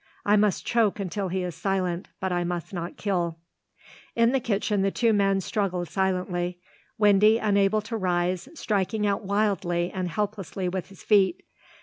"I 0.25 0.35
must 0.35 0.65
choke 0.65 0.99
until 0.99 1.27
he 1.27 1.43
is 1.43 1.53
silent, 1.53 2.07
but 2.19 2.31
I 2.31 2.43
must 2.43 2.73
not 2.73 2.97
kill." 2.97 3.37
In 4.15 4.31
the 4.31 4.39
kitchen 4.39 4.81
the 4.81 4.89
two 4.89 5.13
men 5.13 5.41
struggled 5.41 5.89
silently. 5.89 6.57
Windy, 6.97 7.37
unable 7.37 7.81
to 7.81 7.95
rise, 7.97 8.49
struck 8.55 8.95
out 8.95 9.23
wildly 9.23 9.91
and 9.93 10.09
helplessly 10.09 10.67
with 10.67 10.89
his 10.89 11.03
feet. 11.03 11.43